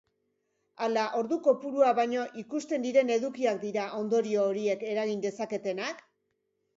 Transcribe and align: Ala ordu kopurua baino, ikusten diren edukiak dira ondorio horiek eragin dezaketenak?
Ala 0.85 1.01
ordu 1.17 1.35
kopurua 1.47 1.89
baino, 1.99 2.23
ikusten 2.43 2.85
diren 2.87 3.11
edukiak 3.17 3.59
dira 3.65 3.83
ondorio 3.99 4.47
horiek 4.47 4.87
eragin 4.95 5.21
dezaketenak? 5.27 6.03